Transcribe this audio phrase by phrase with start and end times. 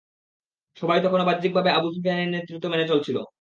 [0.77, 3.17] সবাই তখনও বাহ্যিকভাবে আবু সুফিয়ানের নেতৃত্ব মেনে চলছিল।